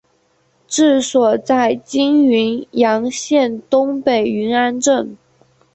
[0.67, 5.15] 治所在今云阳县东北云安镇。